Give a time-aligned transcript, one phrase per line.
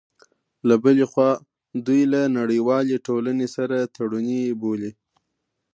[0.67, 1.31] له بلې خوا،
[1.85, 4.91] دوی له نړیوالې ټولنې سره تړوني بولي